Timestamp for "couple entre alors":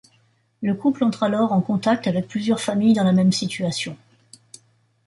0.73-1.51